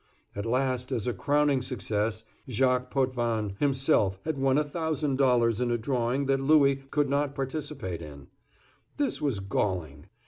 At 0.35 0.47
last, 0.47 0.91
as 0.91 1.05
a 1.05 1.13
crowning 1.13 1.61
success, 1.61 2.23
Jacques 2.49 2.89
Potvin 2.89 3.55
himself 3.59 4.19
had 4.25 4.39
won 4.39 4.57
a 4.57 4.63
thousand 4.63 5.19
dollars 5.19 5.61
in 5.61 5.69
a 5.69 5.77
drawing 5.77 6.25
that 6.25 6.39
Louis 6.41 6.77
could 6.77 7.07
not 7.07 7.35
participate 7.35 8.01
in. 8.01 8.25
This 8.97 9.21
was 9.21 9.39
galling. 9.39 10.07